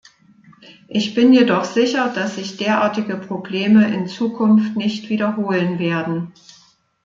Ich 0.87 1.13
bin 1.13 1.31
jedoch 1.31 1.63
sicher, 1.63 2.09
dass 2.11 2.33
sich 2.33 2.57
derartige 2.57 3.17
Probleme 3.17 3.93
in 3.93 4.07
Zukunft 4.07 4.75
nicht 4.75 5.09
wiederholen 5.09 5.77
werden. 5.77 6.31